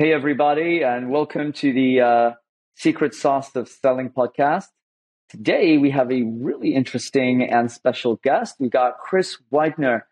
[0.00, 2.30] Hey, everybody, and welcome to the uh,
[2.74, 4.64] Secret Sauce of Selling podcast.
[5.28, 8.56] Today, we have a really interesting and special guest.
[8.58, 10.06] We got Chris Widener,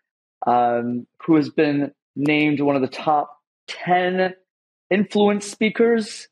[0.46, 3.34] um, who has been named one of the top
[3.68, 4.34] 10
[4.90, 6.28] influence speakers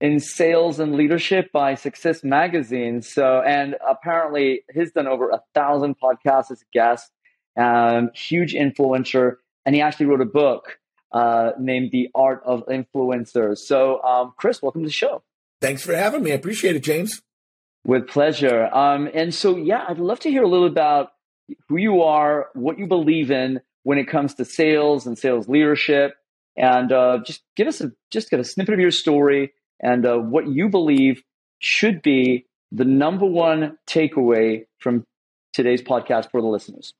[0.00, 3.02] in sales and leadership by Success Magazine.
[3.02, 7.08] So, and apparently, he's done over a thousand podcasts as a guest,
[7.56, 10.80] um, huge influencer, and he actually wrote a book
[11.16, 13.58] uh, named The Art of Influencers.
[13.58, 15.22] So, um, Chris, welcome to the show.
[15.62, 16.32] Thanks for having me.
[16.32, 17.22] I appreciate it, James.
[17.86, 18.66] With pleasure.
[18.66, 21.12] Um, and so, yeah, I'd love to hear a little about
[21.68, 26.16] who you are, what you believe in when it comes to sales and sales leadership,
[26.54, 30.18] and uh, just give us a just get a snippet of your story and uh,
[30.18, 31.22] what you believe
[31.60, 35.06] should be the number one takeaway from
[35.54, 36.92] today's podcast for the listeners.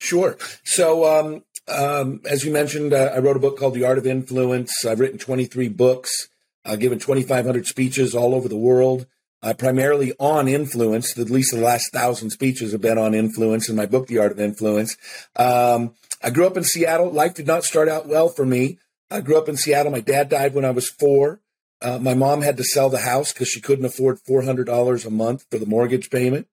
[0.00, 0.36] Sure.
[0.64, 4.06] So, um, um, as you mentioned, uh, I wrote a book called The Art of
[4.06, 4.84] Influence.
[4.84, 6.28] I've written 23 books,
[6.64, 9.06] uh, given 2,500 speeches all over the world,
[9.42, 11.18] uh, primarily on influence.
[11.18, 14.32] At least the last thousand speeches have been on influence in my book, The Art
[14.32, 14.96] of Influence.
[15.36, 17.10] Um, I grew up in Seattle.
[17.10, 18.78] Life did not start out well for me.
[19.10, 19.92] I grew up in Seattle.
[19.92, 21.40] My dad died when I was four.
[21.80, 25.46] Uh, my mom had to sell the house because she couldn't afford $400 a month
[25.50, 26.48] for the mortgage payment.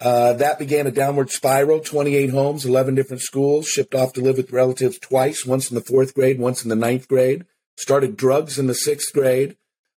[0.00, 4.36] Uh, that began a downward spiral 28 homes, 11 different schools, shipped off to live
[4.36, 7.46] with relatives twice, once in the fourth grade, once in the ninth grade.
[7.78, 9.56] Started drugs in the sixth grade.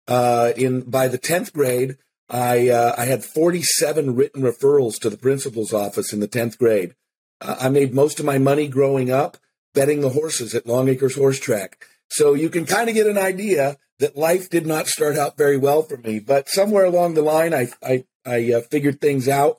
[0.08, 1.96] Uh, in by the 10th grade,
[2.28, 6.94] I, uh, I had 47 written referrals to the principal's office in the 10th grade.
[7.40, 9.36] Uh, I made most of my money growing up
[9.74, 11.84] betting the horses at Long Acres Horse Track.
[12.08, 15.56] So you can kind of get an idea that life did not start out very
[15.56, 16.18] well for me.
[16.18, 19.58] But somewhere along the line, I, I, I uh, figured things out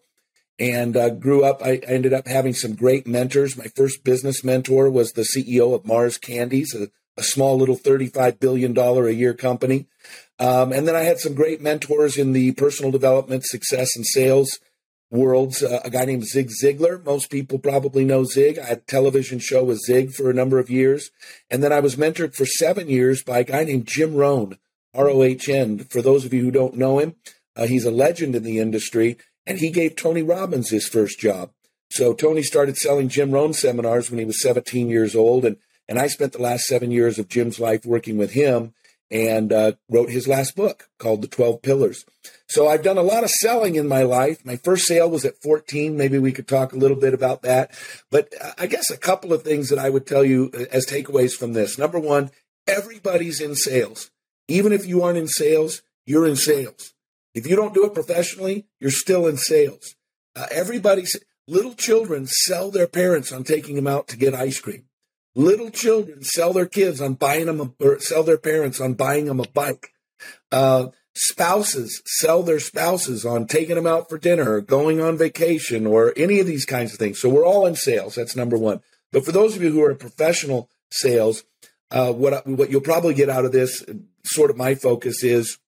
[0.59, 1.61] and uh, grew up.
[1.63, 3.57] I, ended up having some great mentors.
[3.57, 8.39] My first business mentor was the CEO of Mars Candies, a, a small little $35
[8.39, 9.87] billion a year company.
[10.39, 14.59] Um, and then I had some great mentors in the personal development, success, and sales
[15.09, 15.63] worlds.
[15.63, 17.03] Uh, a guy named Zig Ziglar.
[17.03, 18.59] Most people probably know Zig.
[18.59, 21.11] I had a television show with Zig for a number of years.
[21.49, 24.57] And then I was mentored for seven years by a guy named Jim Rohn,
[24.93, 25.79] R O H N.
[25.79, 27.15] For those of you who don't know him,
[27.55, 29.17] uh, he's a legend in the industry.
[29.47, 31.51] And he gave Tony Robbins his first job.
[31.89, 35.45] So Tony started selling Jim Rohn seminars when he was 17 years old.
[35.45, 35.55] And,
[35.87, 38.73] and I spent the last seven years of Jim's life working with him
[39.09, 42.03] and uh, wrote his last book called The 12 Pillars.
[42.49, 44.45] So I've done a lot of selling in my life.
[44.45, 45.95] My first sale was at 14.
[45.95, 47.71] Maybe we could talk a little bit about that.
[48.11, 51.53] But I guess a couple of things that I would tell you as takeaways from
[51.53, 51.77] this.
[51.77, 52.31] Number one,
[52.67, 54.11] everybody's in sales.
[54.49, 56.93] Even if you aren't in sales, you're in sales.
[57.37, 59.95] If you don't do it professionally, you're still in sales.
[60.35, 61.15] Uh, everybody's
[61.47, 64.85] little children sell their parents on taking them out to get ice cream.
[65.35, 69.25] Little children sell their kids on buying them a, or sell their parents on buying
[69.25, 69.93] them a bike.
[70.51, 75.85] Uh, spouses sell their spouses on taking them out for dinner or going on vacation
[75.85, 77.19] or any of these kinds of things.
[77.19, 78.15] So we're all in sales.
[78.15, 78.81] That's number one.
[79.11, 81.43] But for those of you who are professional sales,
[81.91, 83.85] uh, what what you'll probably get out of this,
[84.23, 85.59] sort of my focus is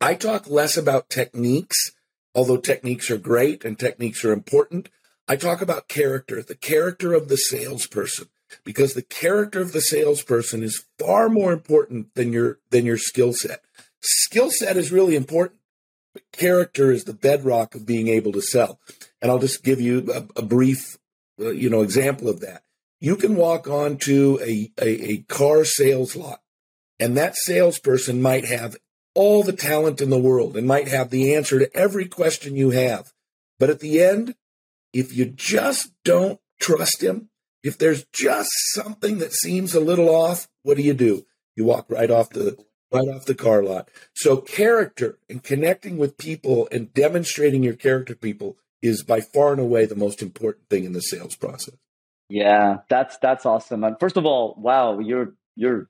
[0.00, 1.92] I talk less about techniques,
[2.34, 4.88] although techniques are great and techniques are important.
[5.28, 8.28] I talk about character, the character of the salesperson,
[8.64, 13.34] because the character of the salesperson is far more important than your than your skill
[13.34, 13.60] set.
[14.00, 15.60] Skill set is really important,
[16.14, 18.80] but character is the bedrock of being able to sell.
[19.20, 20.96] And I'll just give you a, a brief,
[21.38, 22.62] uh, you know, example of that.
[23.00, 26.40] You can walk onto a, a, a car sales lot,
[26.98, 28.76] and that salesperson might have
[29.14, 32.70] all the talent in the world and might have the answer to every question you
[32.70, 33.12] have.
[33.58, 34.34] But at the end,
[34.92, 37.28] if you just don't trust him,
[37.62, 41.26] if there's just something that seems a little off, what do you do?
[41.56, 42.56] You walk right off the
[42.92, 43.88] right off the car lot.
[44.14, 49.60] So character and connecting with people and demonstrating your character people is by far and
[49.60, 51.76] away the most important thing in the sales process.
[52.28, 53.84] Yeah, that's that's awesome.
[53.84, 55.88] And first of all, wow, you're you're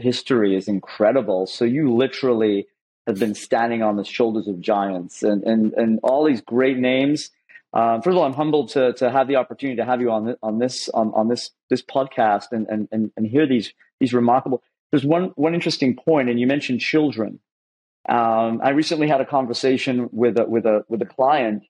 [0.00, 1.46] history is incredible.
[1.46, 2.66] So you literally
[3.06, 7.30] have been standing on the shoulders of giants and, and, and all these great names.
[7.72, 10.36] Um, first of all, I'm humbled to, to have the opportunity to have you on,
[10.42, 14.62] on this, on, on this, this podcast and, and, and, and hear these, these remarkable,
[14.90, 17.38] there's one, one interesting point and you mentioned children.
[18.08, 21.64] Um, I recently had a conversation with a, with a, with a client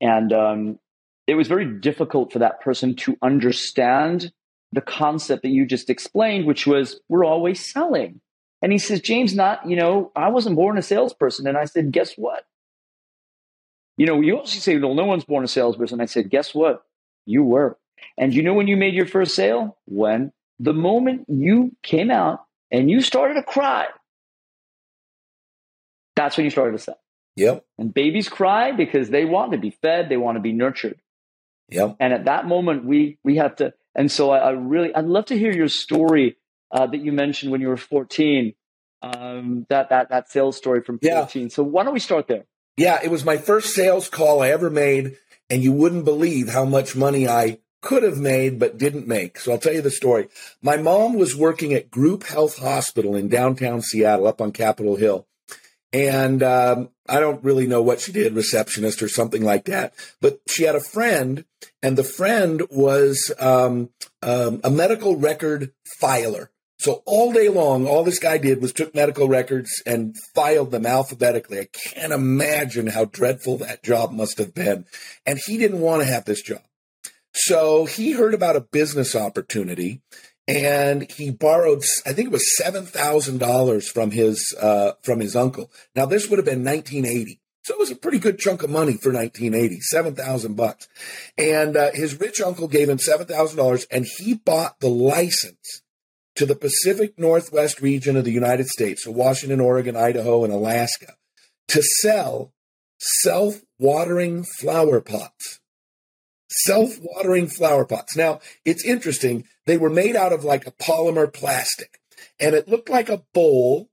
[0.00, 0.78] and, um,
[1.26, 4.32] it was very difficult for that person to understand
[4.72, 8.20] the concept that you just explained, which was we're always selling.
[8.62, 11.46] And he says, James, not, you know, I wasn't born a salesperson.
[11.46, 12.44] And I said, guess what?
[13.96, 16.00] You know, you also say, well, no one's born a salesperson.
[16.00, 16.84] I said, guess what?
[17.26, 17.76] You were.
[18.16, 19.76] And you know when you made your first sale?
[19.86, 23.86] When the moment you came out and you started to cry,
[26.16, 26.98] that's when you started to sell.
[27.36, 27.64] Yep.
[27.78, 31.00] And babies cry because they want to be fed, they want to be nurtured.
[31.70, 31.96] Yep.
[32.00, 33.72] And at that moment, we we have to.
[33.94, 36.36] And so I, I really, I'd love to hear your story
[36.70, 38.54] uh, that you mentioned when you were 14.
[39.02, 41.42] Um, that that that sales story from 14.
[41.42, 41.48] Yeah.
[41.48, 42.44] So why don't we start there?
[42.76, 45.16] Yeah, it was my first sales call I ever made,
[45.50, 49.38] and you wouldn't believe how much money I could have made but didn't make.
[49.38, 50.28] So I'll tell you the story.
[50.62, 55.26] My mom was working at Group Health Hospital in downtown Seattle, up on Capitol Hill.
[55.92, 59.94] And um, I don't really know what she did, receptionist or something like that.
[60.20, 61.44] But she had a friend,
[61.82, 63.90] and the friend was um,
[64.22, 66.50] um, a medical record filer.
[66.78, 70.84] So all day long, all this guy did was took medical records and filed them
[70.84, 71.60] alphabetically.
[71.60, 74.86] I can't imagine how dreadful that job must have been.
[75.24, 76.62] And he didn't want to have this job.
[77.34, 80.02] So he heard about a business opportunity
[80.48, 85.70] and he borrowed i think it was $7000 from his uh, from his uncle.
[85.94, 88.94] Now this would have been 1980 so it was a pretty good chunk of money
[88.94, 90.88] for 1980 7000 bucks.
[91.38, 95.82] And uh, his rich uncle gave him $7000 and he bought the license
[96.34, 101.14] to the pacific northwest region of the united states so washington oregon idaho and alaska
[101.68, 102.52] to sell
[102.98, 105.60] self-watering flower pots
[106.52, 108.16] self-watering flower pots.
[108.16, 109.46] Now, it's interesting.
[109.66, 112.00] They were made out of like a polymer plastic
[112.38, 113.88] and it looked like a bowl.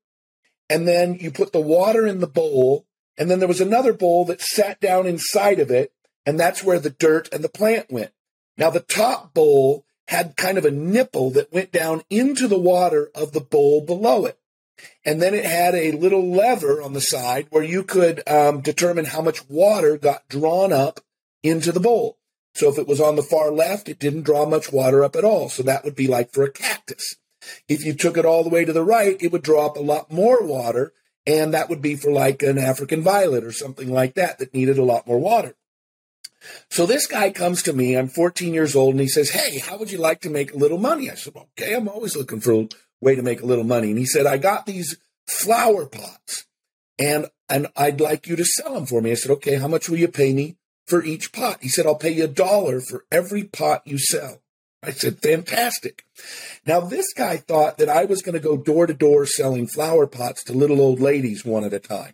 [0.69, 2.85] And then you put the water in the bowl
[3.17, 5.91] and then there was another bowl that sat down inside of it.
[6.25, 8.11] And that's where the dirt and the plant went.
[8.57, 13.09] Now, the top bowl had kind of a nipple that went down into the water
[13.15, 14.37] of the bowl below it.
[15.03, 19.05] And then it had a little lever on the side where you could um, determine
[19.05, 20.99] how much water got drawn up
[21.41, 22.18] into the bowl.
[22.59, 25.23] So if it was on the far left, it didn't draw much water up at
[25.23, 25.47] all.
[25.47, 27.15] So that would be like for a cactus.
[27.69, 29.81] If you took it all the way to the right, it would draw up a
[29.81, 30.91] lot more water.
[31.25, 34.77] And that would be for like an African violet or something like that that needed
[34.77, 35.55] a lot more water.
[36.69, 37.95] So this guy comes to me.
[37.95, 40.57] I'm 14 years old and he says, Hey, how would you like to make a
[40.57, 41.09] little money?
[41.09, 42.67] I said, Okay, I'm always looking for a
[42.99, 43.91] way to make a little money.
[43.91, 44.97] And he said, I got these
[45.29, 46.45] flower pots
[46.97, 49.11] and, and I'd like you to sell them for me.
[49.11, 50.57] I said, Okay, how much will you pay me
[50.89, 51.59] for each pot.
[51.61, 54.41] He said, I'll pay you a dollar for every pot you sell.
[54.81, 56.05] I said, fantastic.
[56.65, 60.07] Now, this guy thought that I was going to go door to door selling flower
[60.07, 62.13] pots to little old ladies one at a time.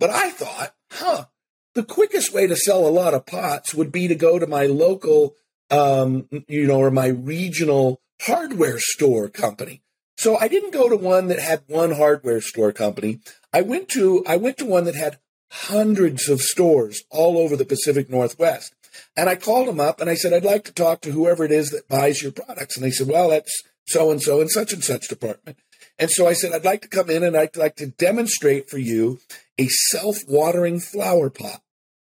[0.00, 1.26] But I thought, huh,
[1.74, 4.66] the quickest way to sell a lot of pots would be to go to my
[4.66, 5.36] local,
[5.70, 9.82] um, you know, or my regional hardware store company.
[10.16, 13.20] So I didn't go to one that had one hardware store company.
[13.52, 15.18] I went to, I went to one that had
[15.52, 18.74] hundreds of stores all over the Pacific Northwest.
[19.16, 21.52] And I called them up and I said, I'd like to talk to whoever it
[21.52, 22.76] is that buys your products.
[22.76, 25.58] And they said, well, that's so and so in such and such department.
[25.98, 28.78] And so I said, I'd like to come in and I'd like to demonstrate for
[28.78, 29.20] you
[29.58, 31.60] a self watering flower pot.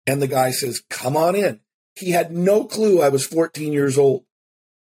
[0.06, 1.60] And the guy says, come on in.
[1.96, 4.25] He had no clue I was 14 years old.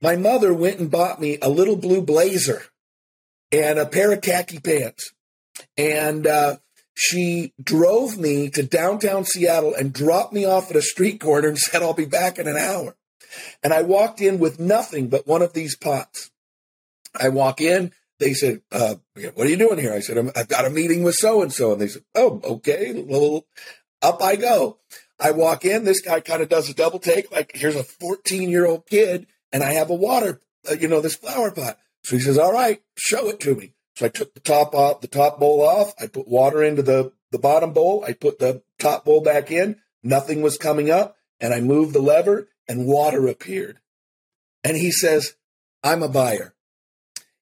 [0.03, 2.65] My mother went and bought me a little blue blazer
[3.51, 5.13] and a pair of khaki pants.
[5.79, 6.57] And uh,
[6.97, 11.59] she drove me to downtown Seattle and dropped me off at a street corner and
[11.59, 12.97] said, I'll be back in an hour.
[13.63, 16.31] And I walked in with nothing but one of these pots.
[17.15, 17.93] I walk in.
[18.19, 18.95] They said, uh,
[19.35, 19.93] what are you doing here?
[19.93, 21.73] I said, I've got a meeting with so and so.
[21.73, 23.05] And they said, oh, okay.
[23.07, 23.45] Well,
[24.01, 24.79] up I go.
[25.21, 25.85] I walk in.
[25.85, 27.31] This guy kind of does a double take.
[27.31, 31.03] Like, here's a 14 year old kid and I have a water, uh, you know,
[31.03, 31.79] this flower pot.
[32.05, 33.75] So he says, all right, show it to me.
[33.97, 35.95] So I took the top off, the top bowl off.
[35.99, 38.05] I put water into the, the bottom bowl.
[38.07, 39.77] I put the top bowl back in.
[40.03, 41.17] Nothing was coming up.
[41.41, 43.79] And I moved the lever and water appeared.
[44.63, 45.35] And he says,
[45.83, 46.55] I'm a buyer.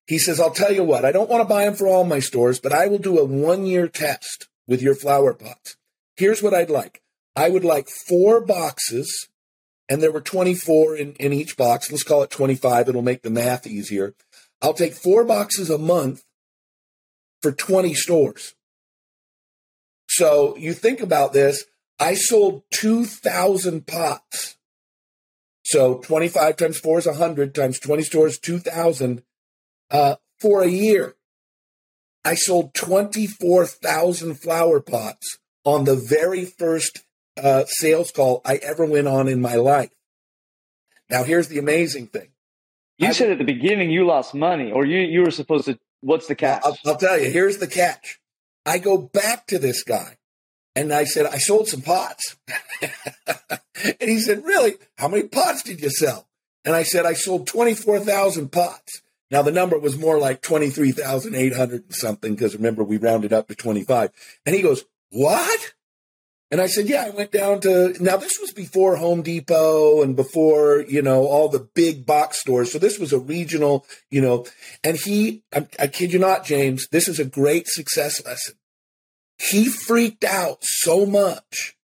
[0.07, 2.19] He says, I'll tell you what, I don't want to buy them for all my
[2.19, 5.77] stores, but I will do a one year test with your flower pots.
[6.17, 7.03] Here's what I'd like.
[7.35, 9.29] I would like four boxes,
[9.89, 11.91] and there were 24 in, in each box.
[11.91, 12.91] Let's call it 25.
[12.91, 14.15] It'll make the math easier.
[14.61, 16.23] I'll take four boxes a month
[17.45, 18.55] for 20 stores.
[20.09, 21.65] So you think about this,
[22.01, 24.57] I sold 2,000 pots.
[25.63, 29.23] So 25 times 4 is 100 times 20 stores, 2,000
[29.91, 31.17] uh, for a year.
[32.25, 37.05] I sold 24,000 flower pots on the very first
[37.37, 39.91] uh, sales call I ever went on in my life.
[41.11, 42.29] Now, here's the amazing thing.
[42.97, 45.79] You I, said at the beginning you lost money, or you, you were supposed to
[46.05, 46.63] What's the catch?
[46.65, 47.31] I'll, I'll tell you.
[47.31, 48.21] Here's the catch.
[48.67, 50.19] I go back to this guy
[50.77, 52.37] and I said, I sold some pots.
[52.83, 54.75] and he said, Really?
[54.99, 56.29] How many pots did you sell?
[56.65, 59.03] And I said, I sold 24,000 pots.
[59.31, 64.11] Now the number was more like 23,800 something because remember we rounded up to 25.
[64.45, 65.74] And he goes, what?
[66.55, 70.15] And I said, yeah, I went down to, now this was before Home Depot and
[70.15, 72.71] before, you know, all the big box stores.
[72.71, 74.47] So this was a regional, you know,
[74.85, 78.55] and he, I, I kid you not, James, this is a great success lesson.
[79.37, 81.77] He freaked out so much.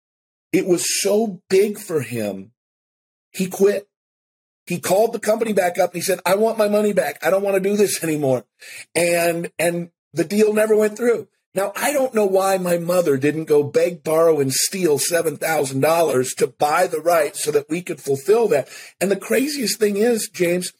[0.53, 2.53] It was so big for him.
[3.31, 3.89] He quit.
[4.67, 7.25] He called the company back up and he said, I want my money back.
[7.25, 8.45] I don't want to do this anymore.
[8.95, 11.27] And, and the deal never went through.
[11.55, 16.47] Now, I don't know why my mother didn't go beg, borrow, and steal $7,000 to
[16.47, 18.69] buy the rights so that we could fulfill that.
[19.01, 20.73] And the craziest thing is, James,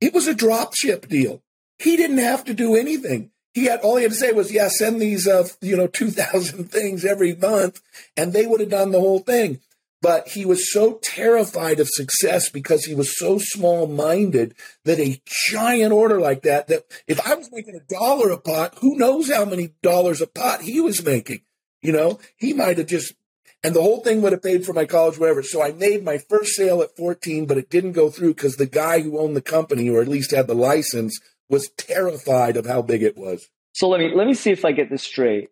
[0.00, 1.42] it was a drop ship deal.
[1.78, 3.30] He didn't have to do anything.
[3.54, 6.10] He had all he had to say was, "Yeah, send these, uh, you know, two
[6.10, 7.80] thousand things every month,"
[8.16, 9.60] and they would have done the whole thing.
[10.04, 15.22] But he was so terrified of success because he was so small minded that a
[15.24, 19.32] giant order like that, that if I was making a dollar a pot, who knows
[19.32, 21.40] how many dollars a pot he was making?
[21.80, 23.14] You know, he might have just,
[23.62, 25.42] and the whole thing would have paid for my college, whatever.
[25.42, 28.66] So I made my first sale at 14, but it didn't go through because the
[28.66, 31.18] guy who owned the company, or at least had the license,
[31.48, 33.48] was terrified of how big it was.
[33.72, 35.48] So let me let me see if I get this straight.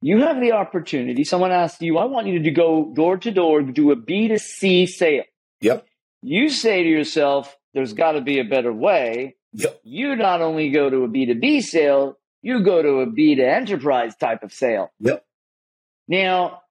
[0.00, 1.24] You have the opportunity.
[1.24, 5.24] Someone asks you, I want you to go door to door, do a B2C sale.
[5.60, 5.86] Yep.
[6.22, 9.34] You say to yourself, there's got to be a better way.
[9.54, 9.80] Yep.
[9.82, 14.14] You not only go to a B2B sale, you go to a B to enterprise
[14.16, 14.92] type of sale.
[15.00, 15.24] Yep.
[16.06, 16.62] Now,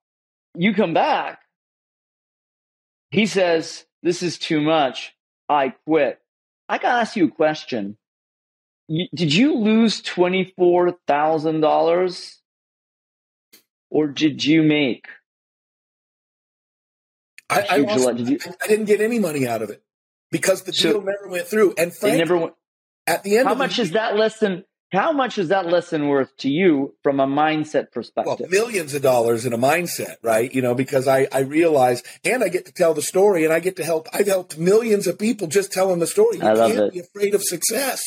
[0.54, 1.40] you come back.
[3.10, 5.14] He says, This is too much.
[5.48, 6.18] I quit.
[6.68, 7.96] I got to ask you a question.
[8.88, 12.37] You, did you lose $24,000
[13.90, 15.06] or did you make?
[17.50, 19.82] I, I, lost, you, I, didn't get any money out of it
[20.30, 21.74] because the so deal never went through.
[21.78, 22.54] And frankly, never went,
[23.06, 24.64] at the end, how much the, is that lesson?
[24.92, 28.36] How much is that lesson worth to you from a mindset perspective?
[28.40, 30.52] Well, millions of dollars in a mindset, right?
[30.52, 33.60] You know, because I, I realize and I get to tell the story and I
[33.60, 34.08] get to help.
[34.12, 36.38] I've helped millions of people just telling the story.
[36.38, 36.92] You I love can't it.
[36.92, 38.02] be afraid of success.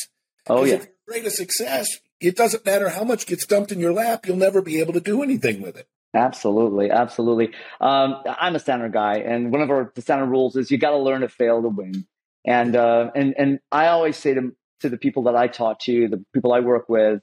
[0.48, 0.84] Oh, yeah.
[1.08, 1.88] Afraid of success,
[2.22, 5.00] it doesn't matter how much gets dumped in your lap, you'll never be able to
[5.00, 5.88] do anything with it.
[6.14, 7.52] Absolutely, absolutely.
[7.80, 10.90] Um, I'm a Sandler guy, and one of our the Sandler rules is you got
[10.90, 12.06] to learn to fail to win.
[12.44, 16.08] And uh, and and I always say to to the people that I talk to,
[16.08, 17.22] the people I work with,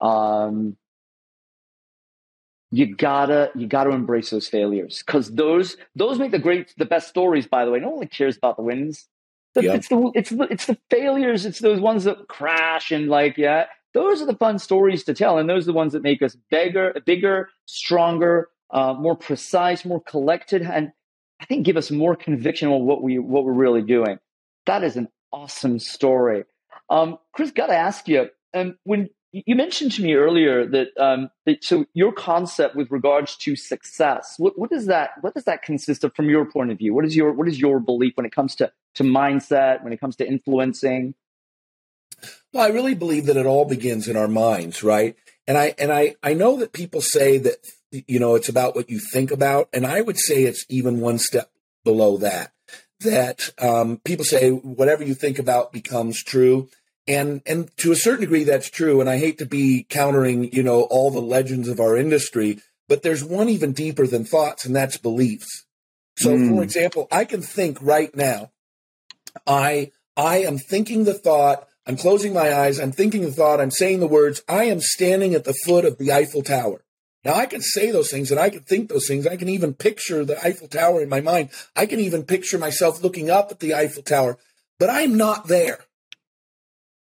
[0.00, 0.76] um,
[2.72, 7.08] you gotta you gotta embrace those failures because those those make the great the best
[7.08, 7.46] stories.
[7.46, 9.06] By the way, no one cares about the wins.
[9.54, 9.76] yep.
[9.76, 11.46] It's the it's the it's the failures.
[11.46, 15.38] It's those ones that crash and like yeah those are the fun stories to tell
[15.38, 20.00] and those are the ones that make us bigger bigger stronger uh, more precise more
[20.00, 20.92] collected and
[21.40, 24.18] i think give us more conviction on what we what we're really doing.
[24.66, 26.44] That is an awesome story.
[26.90, 31.28] Um, chris got to ask you um, when you mentioned to me earlier that, um,
[31.44, 35.62] that, so your concept with regards to success what, what does that what does that
[35.62, 36.94] consist of from your point of view?
[36.94, 40.00] What is your what is your belief when it comes to to mindset when it
[40.00, 41.14] comes to influencing
[42.52, 45.16] well, I really believe that it all begins in our minds, right?
[45.46, 47.56] And I and I I know that people say that
[47.90, 51.18] you know it's about what you think about, and I would say it's even one
[51.18, 51.50] step
[51.84, 52.52] below that.
[53.00, 56.68] That um, people say whatever you think about becomes true,
[57.06, 59.00] and and to a certain degree that's true.
[59.00, 63.02] And I hate to be countering you know all the legends of our industry, but
[63.02, 65.64] there's one even deeper than thoughts, and that's beliefs.
[66.16, 66.54] So, mm.
[66.54, 68.52] for example, I can think right now,
[69.46, 72.80] I I am thinking the thought I'm closing my eyes.
[72.80, 73.60] I'm thinking the thought.
[73.60, 74.42] I'm saying the words.
[74.48, 76.82] I am standing at the foot of the Eiffel Tower.
[77.24, 79.26] Now I can say those things and I can think those things.
[79.26, 81.50] I can even picture the Eiffel Tower in my mind.
[81.74, 84.38] I can even picture myself looking up at the Eiffel Tower,
[84.78, 85.84] but I'm not there.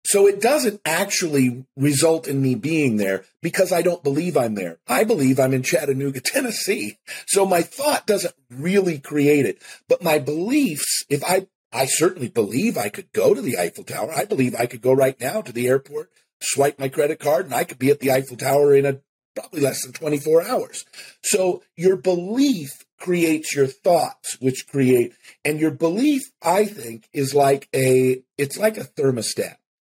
[0.04, 4.78] So it doesn't actually result in me being there because I don't believe I'm there.
[4.88, 6.98] I believe I'm in Chattanooga, Tennessee.
[7.26, 12.76] So my thought doesn't really create it, but my beliefs, if I I certainly believe
[12.76, 14.12] I could go to the Eiffel Tower.
[14.14, 16.10] I believe I could go right now to the airport,
[16.40, 19.00] swipe my credit card, and I could be at the Eiffel Tower in a
[19.34, 20.84] probably less than 24 hours.
[21.22, 25.14] So your belief creates your thoughts, which create,
[25.44, 29.56] and your belief, I think, is like a, it's like a thermostat.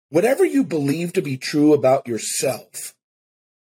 [0.09, 2.95] Whatever you believe to be true about yourself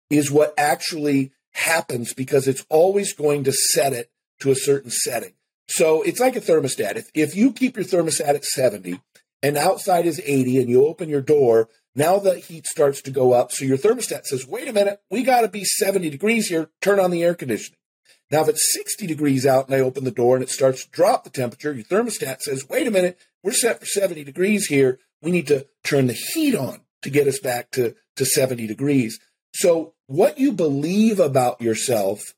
[0.10, 5.34] is what actually happens because it's always going to set it to a certain setting.
[5.68, 6.98] So it's like a thermostat.
[6.98, 9.00] If, if you keep your thermostat at 70
[9.42, 13.34] and outside is 80 and you open your door, now the heat starts to go
[13.34, 13.52] up.
[13.52, 16.70] So your thermostat says, wait a minute, we got to be 70 degrees here.
[16.82, 17.78] Turn on the air conditioning.
[18.32, 20.92] Now, if it's 60 degrees out and I open the door and it starts to
[20.92, 25.00] drop the temperature, your thermostat says, wait a minute, we're set for 70 degrees here.
[25.22, 29.20] we need to turn the heat on to get us back to, to 70 degrees.
[29.54, 32.34] So what you believe about yourself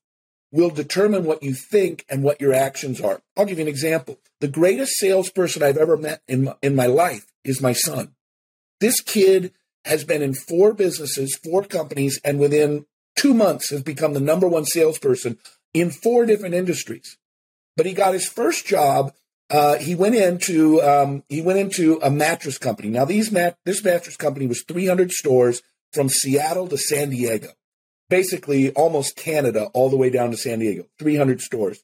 [0.56, 3.22] will determine what you think and what your actions are.
[3.36, 4.20] I'll give you an example.
[4.40, 8.16] The greatest salesperson I've ever met in my, in my life is my son.
[8.80, 9.52] This kid
[9.84, 12.86] has been in four businesses, four companies, and within
[13.18, 15.38] two months has become the number one salesperson
[15.74, 17.18] in four different industries.
[17.76, 19.14] But he got his first job.
[19.50, 22.88] Uh, he went into um, he went into a mattress company.
[22.90, 27.50] Now these mat- this mattress company was 300 stores from Seattle to San Diego,
[28.10, 30.86] basically almost Canada all the way down to San Diego.
[31.00, 31.84] 300 stores.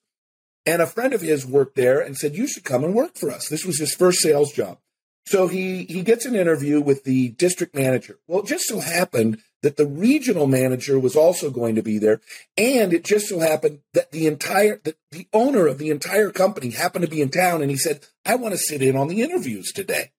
[0.65, 3.31] And a friend of his worked there and said, "You should come and work for
[3.31, 4.77] us." This was his first sales job.
[5.25, 8.19] So he he gets an interview with the district manager.
[8.27, 12.21] Well, it just so happened that the regional manager was also going to be there,
[12.57, 16.71] and it just so happened that the entire that the owner of the entire company
[16.71, 19.21] happened to be in town, and he said, "I want to sit in on the
[19.21, 20.11] interviews today."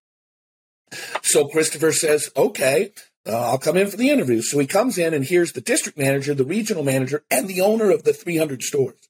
[1.23, 2.92] So Christopher says, "Okay."
[3.26, 4.43] Uh, I'll come in for the interview.
[4.43, 7.91] So he comes in and here's the district manager, the regional manager, and the owner
[7.91, 9.09] of the 300 stores.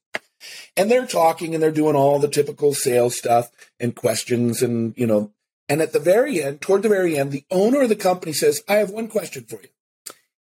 [0.75, 5.07] And they're talking and they're doing all the typical sales stuff and questions and, you
[5.07, 5.31] know,
[5.69, 8.61] and at the very end, toward the very end, the owner of the company says,
[8.67, 9.69] I have one question for you.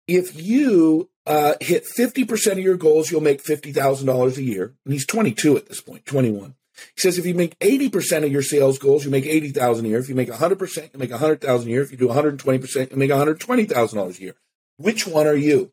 [0.09, 4.75] If you uh, hit 50% of your goals, you'll make $50,000 a year.
[4.85, 6.55] And he's 22 at this point, 21.
[6.95, 9.99] He says if you make 80% of your sales goals, you make 80,000 a year.
[9.99, 11.83] If you make 100%, you make 100,000 a year.
[11.83, 14.35] If you do 120%, you make $120,000 a year.
[14.77, 15.73] Which one are you?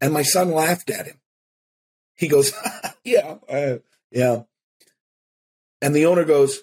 [0.00, 1.20] And my son laughed at him.
[2.16, 2.52] He goes,
[3.04, 3.78] yeah, uh,
[4.10, 4.42] yeah.
[5.80, 6.62] And the owner goes,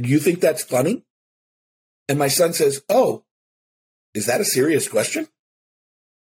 [0.00, 1.04] do you think that's funny?
[2.08, 3.24] And my son says, Oh,
[4.14, 5.28] is that a serious question?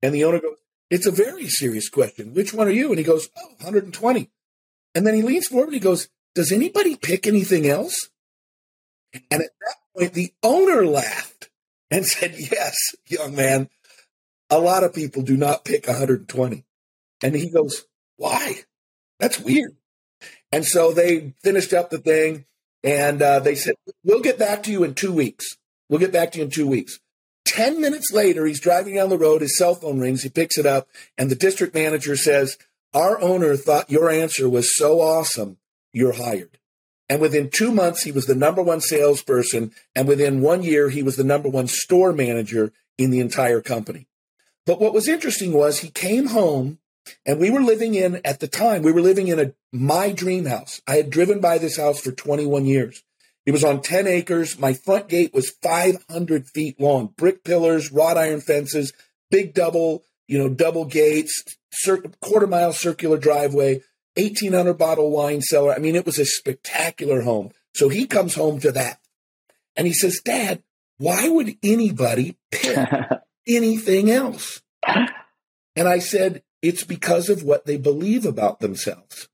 [0.02, 0.58] And the owner goes,
[0.90, 2.34] It's a very serious question.
[2.34, 2.90] Which one are you?
[2.90, 4.32] And he goes, Oh, 120.
[4.96, 8.10] And then he leans forward and he goes, Does anybody pick anything else?
[9.14, 11.50] And at that point, the owner laughed
[11.92, 12.76] and said, Yes,
[13.06, 13.70] young man,
[14.50, 16.64] a lot of people do not pick 120.
[17.22, 17.86] And he goes,
[18.18, 18.56] Why?
[19.20, 19.76] That's weird.
[20.52, 22.46] And so they finished up the thing.
[22.84, 25.58] And uh, they said, We'll get back to you in two weeks.
[25.90, 27.00] We'll get back to you in two weeks.
[27.46, 29.42] 10 minutes later, he's driving down the road.
[29.42, 30.24] His cell phone rings.
[30.24, 30.88] He picks it up.
[31.18, 32.58] And the district manager says,
[32.96, 35.58] Our owner thought your answer was so awesome,
[35.92, 36.58] you're hired.
[37.10, 39.74] And within two months, he was the number one salesperson.
[39.96, 44.08] And within one year, he was the number one store manager in the entire company.
[44.66, 46.80] But what was interesting was he came home
[47.26, 50.46] and we were living in, at the time, we were living in a my dream
[50.46, 50.82] house.
[50.88, 53.04] I had driven by this house for 21 years.
[53.46, 54.58] It was on 10 acres.
[54.58, 58.92] My front gate was 500 feet long, brick pillars, wrought iron fences,
[59.30, 63.82] big double, you know, double gates, cir- quarter mile circular driveway,
[64.16, 65.74] 1800 bottle wine cellar.
[65.74, 67.52] I mean, it was a spectacular home.
[67.74, 69.00] So he comes home to that
[69.76, 70.64] and he says, Dad,
[70.98, 72.78] why would anybody pick
[73.48, 74.62] anything else?
[75.76, 79.28] And I said, it's because of what they believe about themselves.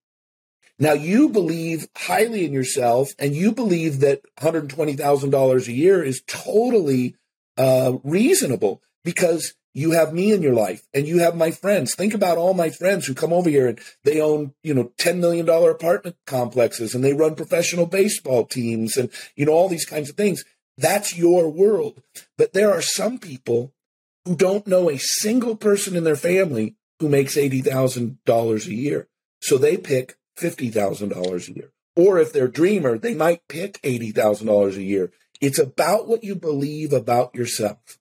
[0.80, 7.15] Now you believe highly in yourself and you believe that $120,000 a year is totally
[7.56, 11.95] uh, reasonable because you have me in your life and you have my friends.
[11.95, 15.17] Think about all my friends who come over here and they own, you know, $10
[15.17, 20.10] million apartment complexes and they run professional baseball teams and, you know, all these kinds
[20.10, 20.43] of things.
[20.77, 22.01] That's your world.
[22.38, 23.73] But there are some people
[24.25, 29.07] who don't know a single person in their family who makes $80,000 a year.
[29.41, 31.71] So they pick $50,000 a year.
[31.95, 35.12] Or if they're dreamer, they might pick $80,000 a year.
[35.41, 37.97] It's about what you believe about yourself.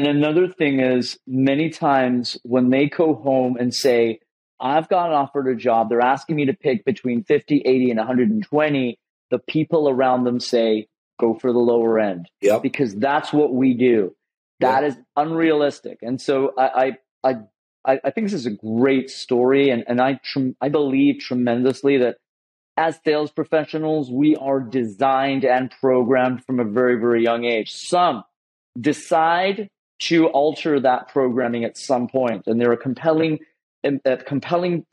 [0.00, 4.20] And another thing is many times when they go home and say,
[4.58, 8.98] I've got offered a job, they're asking me to pick between 50, 80, and 120.
[9.30, 12.30] The people around them say, go for the lower end.
[12.40, 12.62] Yep.
[12.62, 14.16] Because that's what we do.
[14.60, 14.92] That yep.
[14.92, 15.98] is unrealistic.
[16.00, 17.34] And so I, I, I
[17.82, 21.96] I, I, think this is a great story, and, and I tr- I believe tremendously
[21.96, 22.18] that
[22.76, 27.70] as sales professionals, we are designed and programmed from a very very young age.
[27.72, 28.22] Some
[28.78, 33.38] decide to alter that programming at some point, and there are compelling
[33.84, 34.84] uh, compelling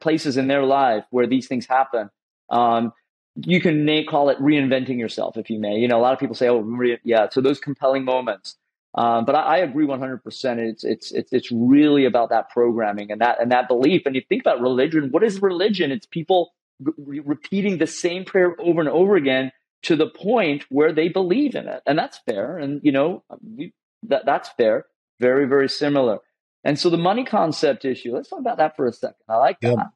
[0.00, 2.08] places in their life where these things happen.
[2.48, 2.92] Um,
[3.36, 5.76] you can call it reinventing yourself, if you may.
[5.76, 6.64] You know, a lot of people say, "Oh,
[7.04, 8.56] yeah." So those compelling moments.
[8.94, 10.58] Um, but I, I, agree 100%.
[10.58, 14.02] It's, it's, it's, it's really about that programming and that, and that belief.
[14.04, 15.90] And you think about religion, what is religion?
[15.90, 16.52] It's people
[16.98, 19.50] re- repeating the same prayer over and over again
[19.84, 21.82] to the point where they believe in it.
[21.86, 22.58] And that's fair.
[22.58, 23.24] And, you know,
[23.56, 23.72] we,
[24.04, 24.86] that, that's fair.
[25.20, 26.18] Very, very similar.
[26.64, 29.16] And so the money concept issue, let's talk about that for a second.
[29.28, 29.90] I like that.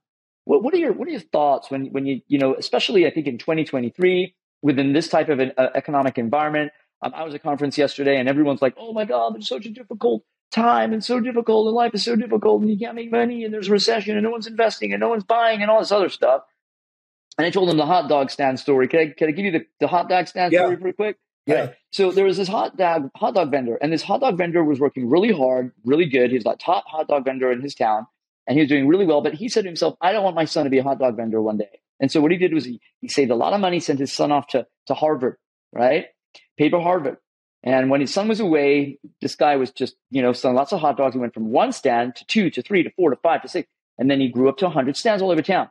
[0.44, 3.10] What, what are your, what are your thoughts when, when you, you know, especially I
[3.10, 6.72] think in 2023, within this type of an uh, economic environment.
[7.02, 9.66] Um, I was at a conference yesterday, and everyone's like, "Oh my God, there's such
[9.66, 13.10] a difficult time, and so difficult, and life is so difficult, and you can't make
[13.10, 15.80] money, and there's a recession, and no one's investing, and no one's buying, and all
[15.80, 16.42] this other stuff."
[17.38, 18.88] And I told them the hot dog stand story.
[18.88, 20.60] Can I, can I give you the, the hot dog stand Yeah.
[20.60, 21.18] story pretty quick?
[21.46, 21.54] Yeah.
[21.60, 21.74] Right.
[21.92, 24.80] So there was this hot dog hot dog vendor, and this hot dog vendor was
[24.80, 26.30] working really hard, really good.
[26.30, 28.06] He was top hot dog vendor in his town,
[28.46, 29.22] and he was doing really well.
[29.22, 31.16] But he said to himself, "I don't want my son to be a hot dog
[31.16, 33.60] vendor one day." And so what he did was he, he saved a lot of
[33.60, 35.36] money, sent his son off to to Harvard,
[35.72, 36.06] right?
[36.58, 37.18] Paid for Harvard.
[37.62, 40.80] And when his son was away, this guy was just you know selling lots of
[40.80, 41.14] hot dogs.
[41.14, 43.68] He went from one stand to two to three to four to five to six,
[43.98, 45.70] and then he grew up to hundred stands all over town.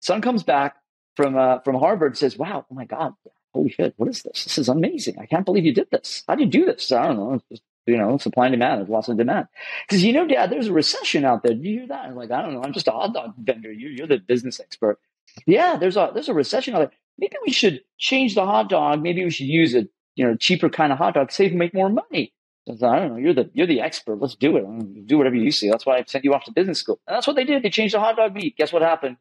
[0.00, 0.76] Son comes back
[1.16, 3.14] from uh, from Harvard, says, "Wow, oh my God,
[3.54, 4.44] holy shit, what is this?
[4.44, 5.16] This is amazing.
[5.18, 6.24] I can't believe you did this.
[6.28, 6.92] How do you do this?
[6.92, 7.40] I don't know.
[7.48, 8.80] Just, you know, supply and demand.
[8.80, 9.46] There's lots of demand.
[9.86, 11.54] Because, you know, dad, there's a recession out there.
[11.54, 12.06] Do you hear that?
[12.06, 12.62] I'm like, I don't know.
[12.62, 13.72] I'm just a hot dog vendor.
[13.72, 14.98] You, you're the business expert.
[15.46, 16.90] Yeah, there's a, there's a recession out there.
[17.18, 19.02] Maybe we should change the hot dog.
[19.02, 19.86] Maybe we should use a,
[20.16, 22.32] you know, cheaper kind of hot dog, save and make more money.
[22.68, 23.16] I I don't know.
[23.16, 24.16] You're the, you're the expert.
[24.20, 25.06] Let's do it.
[25.06, 25.68] Do whatever you see.
[25.68, 26.98] That's why I sent you off to business school.
[27.06, 27.62] And that's what they did.
[27.62, 28.56] They changed the hot dog meat.
[28.56, 29.18] Guess what happened?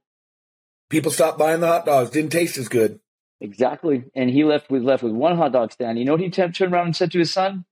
[0.89, 2.11] People stopped buying the hot dogs.
[2.11, 2.99] Didn't taste as good.
[3.41, 4.05] Exactly.
[4.15, 5.99] And he left with left with one hot dog stand.
[5.99, 7.65] You know what he t- turned around and said to his son?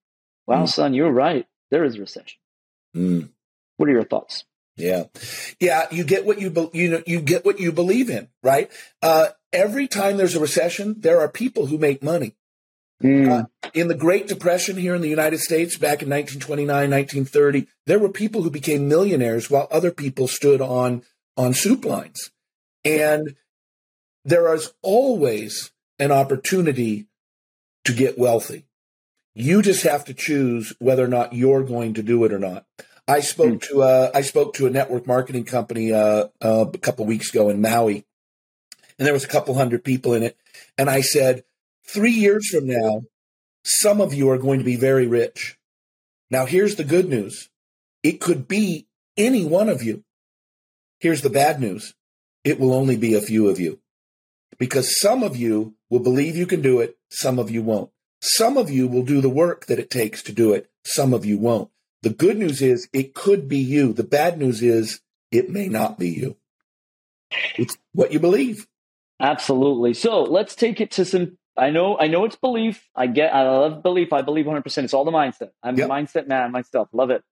[0.47, 0.69] Wow, Mm.
[0.69, 1.47] son, you're right.
[1.69, 2.39] There is a recession.
[2.95, 3.29] Mm,
[3.77, 4.43] What are your thoughts?
[4.75, 5.03] yeah,
[5.59, 5.87] yeah.
[5.91, 7.03] You get what you be, you know.
[7.05, 8.69] You get what you believe in, right?
[9.01, 12.35] Uh, every time there's a recession, there are people who make money.
[13.01, 17.97] Mm, in the Great Depression here in the United States back in 1929, 1930, there
[17.97, 21.03] were people who became millionaires while other people stood on
[21.37, 22.29] on soup lines.
[22.85, 23.35] And
[24.23, 27.07] there is always an opportunity
[27.85, 28.65] to get wealthy.
[29.33, 32.65] You just have to choose whether or not you're going to do it or not.
[33.07, 37.05] I spoke to a, I spoke to a network marketing company uh, uh, a couple
[37.05, 38.05] weeks ago in Maui,
[38.97, 40.37] and there was a couple hundred people in it.
[40.77, 41.43] And I said,
[41.85, 43.01] three years from now,
[43.63, 45.57] some of you are going to be very rich.
[46.29, 47.49] Now, here's the good news
[48.03, 50.03] it could be any one of you.
[50.99, 51.95] Here's the bad news
[52.43, 53.79] it will only be a few of you
[54.57, 57.89] because some of you will believe you can do it, some of you won't.
[58.21, 61.25] Some of you will do the work that it takes to do it, some of
[61.25, 61.69] you won't.
[62.03, 63.93] The good news is it could be you.
[63.93, 66.37] The bad news is it may not be you.
[67.57, 68.67] It's what you believe.
[69.19, 69.93] absolutely.
[69.93, 71.37] So let's take it to some.
[71.57, 72.87] I know, I know it's belief.
[72.95, 74.13] I get, I love belief.
[74.13, 74.63] I believe 100.
[74.63, 75.51] percent It's all the mindset.
[75.61, 75.89] I'm Yep.
[75.89, 76.89] a mindset man myself.
[76.93, 77.23] Love it.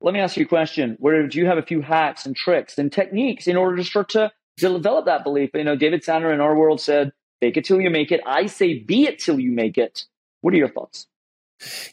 [0.00, 0.96] Let me ask you a question.
[0.98, 4.10] Where do you have a few hacks and tricks and techniques in order to start
[4.10, 5.50] to develop that belief?
[5.54, 8.46] You know, David Sandler in our world said, "Fake it till you make it." I
[8.46, 10.04] say, "Be it till you make it."
[10.40, 11.06] What are your thoughts?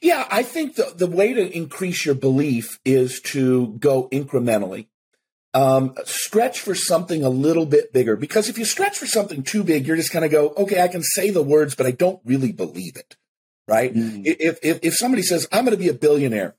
[0.01, 4.87] Yeah, I think the, the way to increase your belief is to go incrementally.
[5.53, 9.63] Um, stretch for something a little bit bigger because if you stretch for something too
[9.63, 12.21] big, you're just going to go, okay, I can say the words, but I don't
[12.23, 13.17] really believe it.
[13.67, 13.93] Right.
[13.93, 14.21] Mm.
[14.23, 16.55] If, if, if somebody says, I'm going to be a billionaire,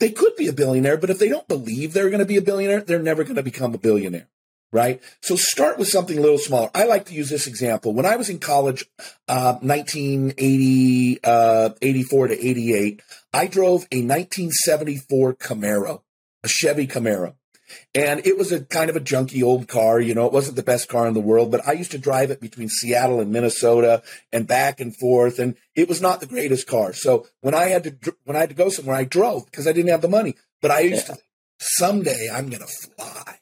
[0.00, 2.42] they could be a billionaire, but if they don't believe they're going to be a
[2.42, 4.28] billionaire, they're never going to become a billionaire.
[4.72, 5.02] Right.
[5.20, 6.70] So start with something a little smaller.
[6.74, 7.92] I like to use this example.
[7.92, 8.86] When I was in college,
[9.28, 13.02] uh, 1980, uh, 84 to 88,
[13.34, 16.00] I drove a 1974 Camaro,
[16.42, 17.34] a Chevy Camaro.
[17.94, 20.00] And it was a kind of a junky old car.
[20.00, 22.30] You know, it wasn't the best car in the world, but I used to drive
[22.30, 25.38] it between Seattle and Minnesota and back and forth.
[25.38, 26.94] And it was not the greatest car.
[26.94, 29.72] So when I had to, when I had to go somewhere, I drove because I
[29.72, 30.36] didn't have the money.
[30.62, 31.18] But I used to,
[31.58, 33.38] someday I'm going to fly.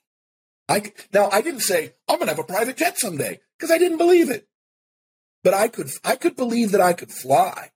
[0.71, 3.79] I, now I didn't say I'm going to have a private jet someday because I
[3.79, 4.47] didn't believe it.
[5.43, 7.71] But I could, I could believe that I could fly.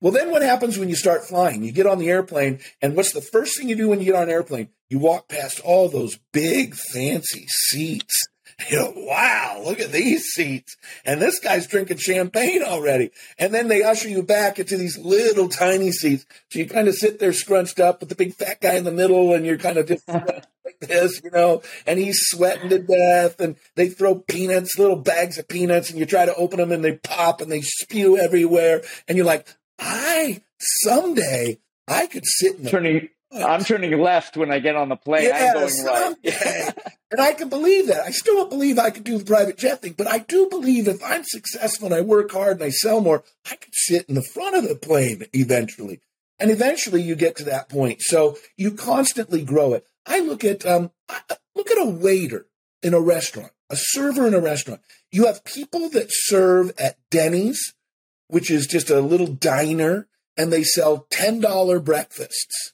[0.00, 1.62] Well, then what happens when you start flying?
[1.62, 4.14] You get on the airplane, and what's the first thing you do when you get
[4.14, 4.70] on an airplane?
[4.88, 8.26] You walk past all those big fancy seats.
[8.68, 10.76] You know, wow, look at these seats.
[11.04, 13.10] And this guy's drinking champagne already.
[13.38, 16.26] And then they usher you back into these little tiny seats.
[16.50, 18.92] So you kind of sit there scrunched up with the big fat guy in the
[18.92, 23.40] middle, and you're kind of just like this, you know, and he's sweating to death.
[23.40, 26.84] And they throw peanuts, little bags of peanuts, and you try to open them and
[26.84, 28.82] they pop and they spew everywhere.
[29.08, 29.46] And you're like,
[29.78, 34.88] I someday I could sit in the Turning, I'm turning left when I get on
[34.88, 35.24] the plane.
[35.28, 36.74] yeah, I'm going right.
[37.12, 38.00] and I can believe that.
[38.02, 40.88] I still don't believe I could do the private jet thing, but I do believe
[40.88, 44.14] if I'm successful and I work hard and I sell more, I could sit in
[44.16, 46.00] the front of the plane eventually.
[46.38, 48.00] And eventually you get to that point.
[48.02, 49.86] So you constantly grow it.
[50.06, 51.20] I look at um I-
[51.54, 52.46] look at a waiter
[52.82, 54.80] in a restaurant, a server in a restaurant.
[55.12, 57.74] You have people that serve at Denny's,
[58.28, 62.72] which is just a little diner, and they sell $10 breakfasts.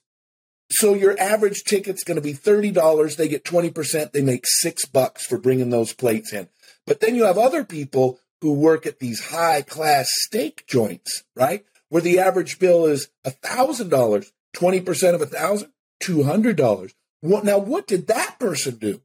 [0.70, 3.16] So your average ticket's going to be $30.
[3.16, 4.12] They get 20%.
[4.12, 6.48] They make six bucks for bringing those plates in.
[6.86, 11.64] But then you have other people who work at these high class steak joints, right?
[11.88, 16.92] Where the average bill is $1,000, 20% of a thousand, $200.
[17.22, 19.00] Well, now, what did that person do?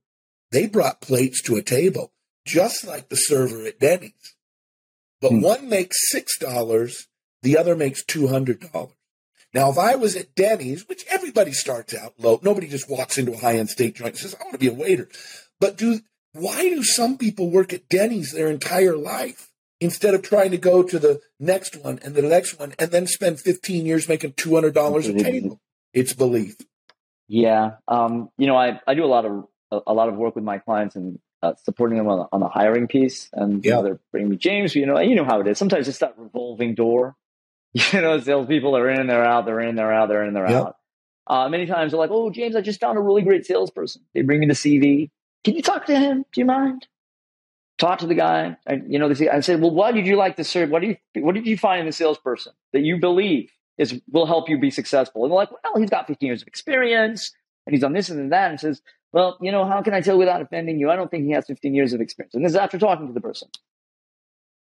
[0.51, 2.11] They brought plates to a table,
[2.45, 4.35] just like the server at Denny's.
[5.21, 5.41] But hmm.
[5.41, 7.05] one makes $6,
[7.41, 8.91] the other makes $200.
[9.53, 13.33] Now, if I was at Denny's, which everybody starts out low, nobody just walks into
[13.33, 15.09] a high end steak joint and says, I want to be a waiter.
[15.59, 15.99] But do
[16.33, 19.49] why do some people work at Denny's their entire life
[19.81, 23.07] instead of trying to go to the next one and the next one and then
[23.07, 25.59] spend 15 years making $200 a table?
[25.93, 26.55] It's belief.
[27.27, 27.71] Yeah.
[27.87, 30.57] Um, you know, I, I do a lot of a, lot of work with my
[30.57, 33.29] clients and uh, supporting them on the, on the hiring piece.
[33.33, 33.69] And yeah.
[33.69, 34.75] you know, they're bringing me James.
[34.75, 35.57] You know, you know how it is.
[35.57, 37.15] Sometimes it's that revolving door.
[37.93, 40.61] You know, salespeople are in, they're out, they're in, they're out, they're in, they're yep.
[40.61, 40.77] out.
[41.27, 44.21] Uh, many times they're like, "Oh, James, I just found a really great salesperson." They
[44.21, 45.09] bring me the CV.
[45.45, 46.25] Can you talk to him?
[46.33, 46.87] Do you mind?
[47.77, 48.57] Talk to the guy.
[48.67, 50.69] And, you know, I said, "Well, why did you like the serve?
[50.69, 54.25] What do you what did you find in the salesperson that you believe is will
[54.25, 57.31] help you be successful?" And they're like, "Well, he's got 15 years of experience,
[57.65, 58.81] and he's done this and that." And says,
[59.13, 60.89] well, you know, how can I tell without offending you?
[60.89, 62.33] I don't think he has 15 years of experience.
[62.33, 63.49] And this is after talking to the person.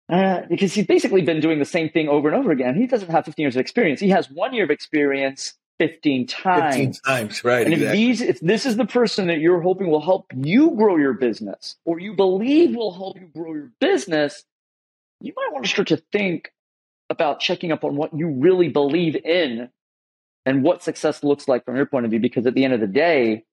[0.07, 2.75] Uh, because he's basically been doing the same thing over and over again.
[2.75, 3.99] He doesn't have 15 years of experience.
[3.99, 6.75] He has one year of experience 15 times.
[6.75, 7.65] 15 times, right.
[7.65, 7.85] And exactly.
[7.85, 11.13] if these, if this is the person that you're hoping will help you grow your
[11.13, 14.43] business or you believe will help you grow your business,
[15.21, 16.51] you might want to start to think
[17.09, 19.69] about checking up on what you really believe in
[20.45, 22.19] and what success looks like from your point of view.
[22.19, 23.43] Because at the end of the day,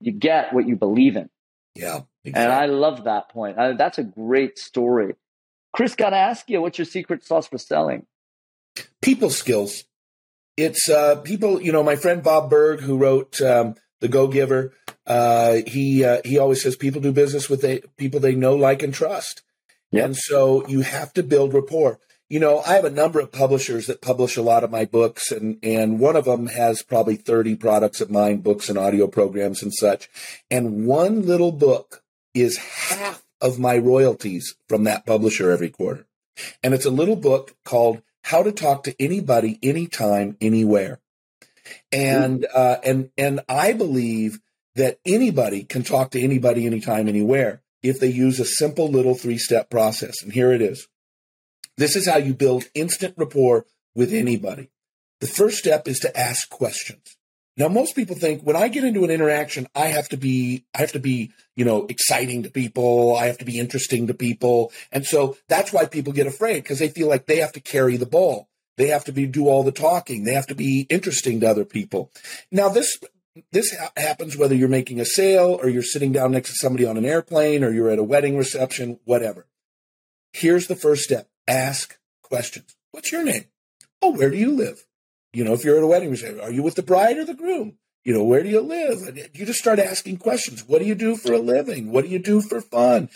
[0.00, 1.28] you get what you believe in.
[1.74, 2.00] Yeah.
[2.24, 2.44] Exactly.
[2.44, 3.58] And I love that point.
[3.58, 5.14] I, that's a great story.
[5.72, 8.06] Chris, got to ask you, what's your secret sauce for selling?
[9.02, 9.84] People skills.
[10.56, 14.72] It's uh, people, you know, my friend Bob Burg, who wrote um, The Go Giver,
[15.06, 18.82] uh, he, uh, he always says people do business with they, people they know, like,
[18.82, 19.42] and trust.
[19.90, 20.04] Yep.
[20.04, 23.86] And so you have to build rapport you know, I have a number of publishers
[23.86, 27.56] that publish a lot of my books, and and one of them has probably thirty
[27.56, 30.10] products of mine, books and audio programs and such.
[30.50, 32.02] And one little book
[32.34, 36.06] is half of my royalties from that publisher every quarter.
[36.62, 41.00] And it's a little book called How to Talk to Anybody, Anytime, Anywhere.
[41.92, 44.40] And uh, and and I believe
[44.74, 49.38] that anybody can talk to anybody, anytime, anywhere if they use a simple little three
[49.38, 50.22] step process.
[50.22, 50.88] And here it is.
[51.76, 54.70] This is how you build instant rapport with anybody.
[55.20, 57.17] The first step is to ask questions.
[57.58, 60.78] Now, most people think when I get into an interaction, I have to be, I
[60.78, 63.16] have to be, you know, exciting to people.
[63.16, 64.72] I have to be interesting to people.
[64.92, 67.96] And so that's why people get afraid because they feel like they have to carry
[67.96, 68.48] the ball.
[68.76, 70.22] They have to be, do all the talking.
[70.22, 72.12] They have to be interesting to other people.
[72.52, 72.96] Now, this,
[73.50, 76.86] this ha- happens whether you're making a sale or you're sitting down next to somebody
[76.86, 79.48] on an airplane or you're at a wedding reception, whatever.
[80.32, 82.76] Here's the first step ask questions.
[82.92, 83.46] What's your name?
[84.00, 84.86] Oh, where do you live?
[85.32, 87.34] You know, if you're at a wedding, say, are you with the bride or the
[87.34, 87.76] groom?
[88.04, 89.02] You know, where do you live?
[89.02, 90.64] And you just start asking questions.
[90.66, 91.92] What do you do for a living?
[91.92, 93.10] What do you do for fun?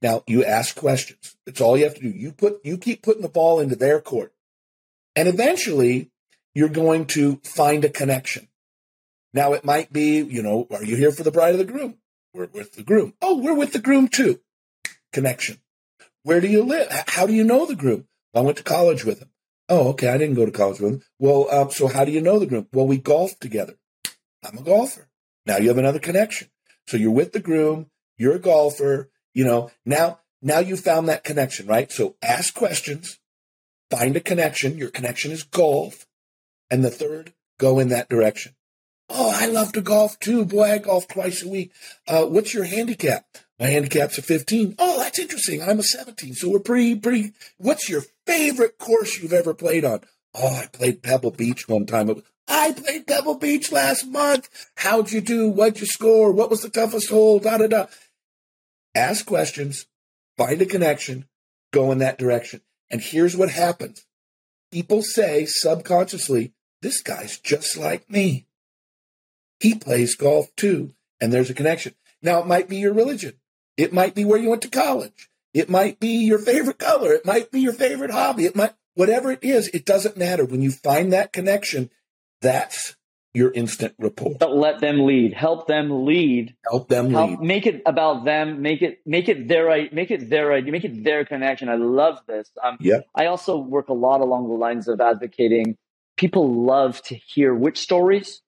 [0.00, 1.36] Now you ask questions.
[1.44, 2.08] That's all you have to do.
[2.08, 4.32] You put, you keep putting the ball into their court.
[5.14, 6.10] And eventually
[6.54, 8.48] you're going to find a connection.
[9.34, 11.98] Now it might be, you know, are you here for the bride or the groom?
[12.32, 13.14] We're with the groom.
[13.20, 14.40] Oh, we're with the groom too.
[15.12, 15.58] Connection.
[16.22, 16.88] Where do you live?
[17.08, 18.06] How do you know the group?
[18.34, 19.30] I went to college with him.
[19.68, 20.08] Oh, okay.
[20.08, 21.02] I didn't go to college with him.
[21.18, 22.68] Well, um, so how do you know the groom?
[22.72, 23.74] Well, we golfed together.
[24.44, 25.08] I'm a golfer.
[25.46, 26.48] Now you have another connection.
[26.86, 27.90] So you're with the groom.
[28.16, 29.10] You're a golfer.
[29.34, 31.92] You know, now, now you found that connection, right?
[31.92, 33.18] So ask questions,
[33.90, 34.78] find a connection.
[34.78, 36.06] Your connection is golf.
[36.70, 38.54] And the third, go in that direction.
[39.10, 40.44] Oh, I love to golf too.
[40.44, 41.72] Boy, I golf twice a week.
[42.06, 43.24] Uh, what's your handicap?
[43.58, 44.76] My handicap's a 15.
[44.78, 45.62] Oh, that's interesting.
[45.62, 46.34] I'm a 17.
[46.34, 47.32] So we're pretty, pretty.
[47.56, 50.00] What's your favorite course you've ever played on?
[50.34, 52.22] Oh, I played Pebble Beach one time.
[52.46, 54.48] I played Pebble Beach last month.
[54.76, 55.48] How'd you do?
[55.48, 56.30] What'd you score?
[56.30, 57.40] What was the toughest hole?
[57.40, 57.86] Da da da.
[58.94, 59.86] Ask questions,
[60.36, 61.26] find a connection,
[61.72, 62.62] go in that direction.
[62.90, 64.04] And here's what happens
[64.70, 68.46] people say subconsciously, this guy's just like me.
[69.60, 70.94] He plays golf too.
[71.20, 71.94] And there's a connection.
[72.22, 73.34] Now, it might be your religion.
[73.78, 75.30] It might be where you went to college.
[75.54, 77.12] It might be your favorite color.
[77.12, 78.44] It might be your favorite hobby.
[78.44, 80.44] It might, whatever it is, it doesn't matter.
[80.44, 81.90] When you find that connection,
[82.42, 82.96] that's
[83.34, 84.36] your instant rapport.
[84.38, 85.32] But let them lead.
[85.32, 86.56] Help them lead.
[86.68, 87.40] Help them Help, lead.
[87.40, 88.62] Make it about them.
[88.62, 90.72] Make it make it their right make it their idea.
[90.72, 91.68] Make it their connection.
[91.68, 92.50] I love this.
[92.62, 93.00] Um, yeah.
[93.14, 95.76] I also work a lot along the lines of advocating.
[96.16, 98.42] People love to hear which stories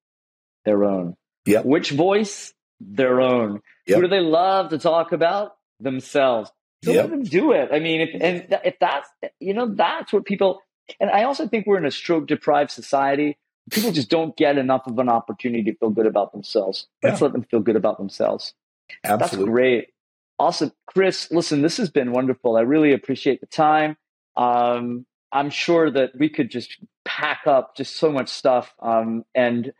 [0.64, 1.14] their own.
[1.46, 1.60] Yeah.
[1.60, 3.60] Which voice their own.
[3.86, 3.96] Yep.
[3.96, 5.52] Who do they love to talk about?
[5.80, 6.50] Themselves.
[6.84, 7.04] So yep.
[7.04, 7.68] let them do it.
[7.72, 10.60] I mean, if, and if that's, you know, that's what people,
[10.98, 13.38] and I also think we're in a stroke deprived society.
[13.70, 16.88] People just don't get enough of an opportunity to feel good about themselves.
[17.02, 18.54] Let's let them feel good about themselves.
[19.04, 19.38] Absolutely.
[19.38, 19.88] That's great.
[20.38, 20.72] Awesome.
[20.86, 22.56] Chris, listen, this has been wonderful.
[22.56, 23.96] I really appreciate the time.
[24.36, 28.74] Um, I'm sure that we could just pack up just so much stuff.
[28.80, 29.72] Um, and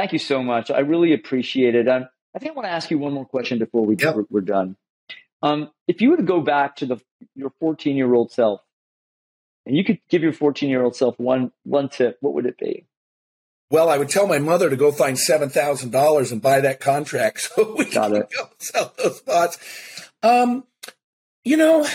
[0.00, 0.70] thank you so much.
[0.70, 1.86] I really appreciate it.
[1.86, 4.16] Um, I think I want to ask you one more question before we, yep.
[4.30, 4.76] we're, done.
[5.42, 6.96] Um, if you were to go back to the
[7.34, 8.60] your 14 year old self,
[9.66, 12.56] and you could give your 14 year old self one one tip, what would it
[12.56, 12.86] be?
[13.70, 16.80] Well, I would tell my mother to go find seven thousand dollars and buy that
[16.80, 19.58] contract so we Got can go sell those spots.
[20.22, 20.64] Um,
[21.44, 21.86] you know,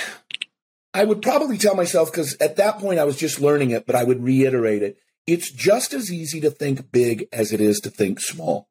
[0.94, 3.96] I would probably tell myself because at that point I was just learning it, but
[3.96, 4.98] I would reiterate it.
[5.28, 8.70] It's just as easy to think big as it is to think small.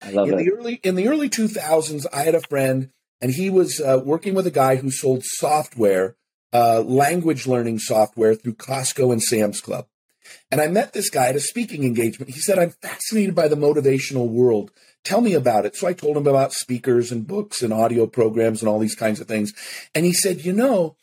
[0.00, 0.44] I love in it.
[0.44, 4.34] the early in the early 2000s, I had a friend, and he was uh, working
[4.34, 6.16] with a guy who sold software,
[6.52, 9.86] uh, language learning software through Costco and Sam's Club.
[10.50, 12.32] And I met this guy at a speaking engagement.
[12.32, 14.70] He said, "I'm fascinated by the motivational world.
[15.02, 18.60] Tell me about it." So I told him about speakers and books and audio programs
[18.60, 19.52] and all these kinds of things.
[19.94, 20.96] And he said, "You know."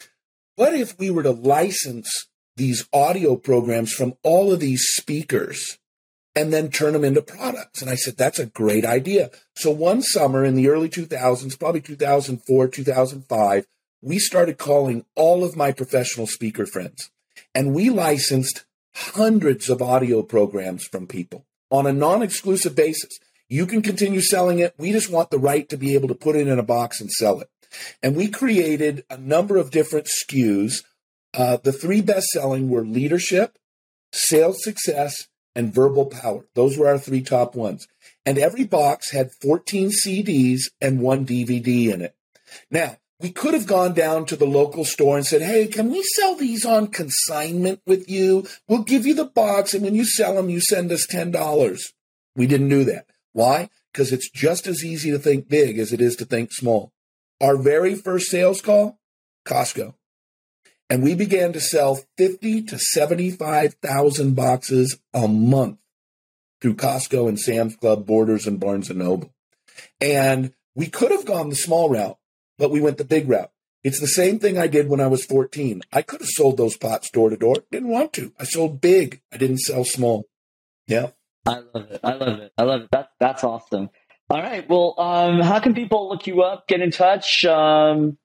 [0.58, 5.78] What if we were to license these audio programs from all of these speakers
[6.36, 7.82] and then turn them into products?
[7.82, 9.32] And I said, that's a great idea.
[9.56, 13.66] So one summer in the early 2000s, probably 2004, 2005,
[14.02, 17.10] we started calling all of my professional speaker friends
[17.54, 23.20] and we licensed hundreds of audio programs from people on a non exclusive basis.
[23.50, 24.74] You can continue selling it.
[24.78, 27.12] We just want the right to be able to put it in a box and
[27.12, 27.50] sell it.
[28.02, 30.84] And we created a number of different SKUs.
[31.36, 33.58] Uh, the three best selling were leadership,
[34.12, 36.46] sales success, and verbal power.
[36.54, 37.88] Those were our three top ones.
[38.26, 42.16] And every box had 14 CDs and one DVD in it.
[42.72, 46.04] Now, we could have gone down to the local store and said, Hey, can we
[46.04, 48.48] sell these on consignment with you?
[48.68, 49.74] We'll give you the box.
[49.74, 51.80] And when you sell them, you send us $10.
[52.36, 53.08] We didn't do that.
[53.32, 53.70] Why?
[53.92, 56.92] Because it's just as easy to think big as it is to think small.
[57.40, 59.00] Our very first sales call,
[59.48, 59.94] Costco.
[60.90, 65.80] And we began to sell 50 to 75,000 boxes a month
[66.62, 69.34] through Costco and Sam's Club, Borders and Barnes and Noble.
[70.00, 72.18] And we could have gone the small route,
[72.58, 73.52] but we went the big route.
[73.84, 75.82] It's the same thing I did when I was 14.
[75.94, 77.58] I could have sold those pots door to door.
[77.72, 78.34] Didn't want to.
[78.40, 79.22] I sold big.
[79.32, 80.26] I didn't sell small.
[80.88, 81.12] Yeah.
[81.46, 82.00] I love it.
[82.04, 82.54] I love it.
[82.58, 82.92] I love it.
[82.92, 83.90] That, that's awesome.
[84.30, 84.68] All right.
[84.68, 87.46] Well, um, how can people look you up, get in touch?
[87.46, 88.18] Um,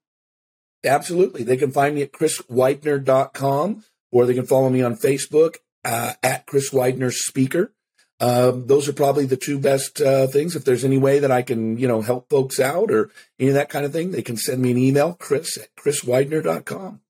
[0.85, 1.43] Absolutely.
[1.43, 6.47] They can find me at chriswidener.com or they can follow me on Facebook uh, at
[6.47, 7.73] Chris Widener Speaker.
[8.19, 10.55] Um, those are probably the two best uh, things.
[10.55, 13.55] If there's any way that I can, you know, help folks out or any of
[13.55, 17.01] that kind of thing, they can send me an email, chris at chriswidener.com.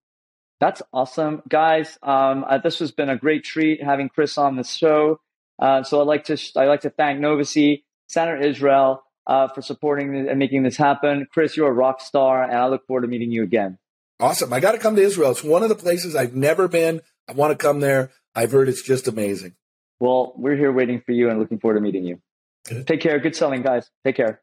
[0.60, 1.42] That's awesome.
[1.48, 5.20] Guys, um, uh, this has been a great treat having Chris on the show.
[5.58, 10.28] Uh, so I'd like to, I'd like to thank Novasi Senator Israel uh, for supporting
[10.28, 11.24] and making this happen.
[11.32, 13.78] Chris, you're a rock star, and I look forward to meeting you again.
[14.18, 14.52] Awesome.
[14.52, 15.30] I got to come to Israel.
[15.30, 17.00] It's one of the places I've never been.
[17.28, 18.10] I want to come there.
[18.34, 19.54] I've heard it's just amazing.
[20.00, 22.20] Well, we're here waiting for you and looking forward to meeting you.
[22.68, 22.88] Good.
[22.88, 23.18] Take care.
[23.20, 23.88] Good selling, guys.
[24.04, 24.42] Take care.